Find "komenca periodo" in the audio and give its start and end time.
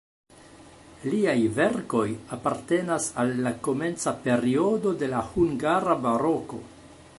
3.69-4.97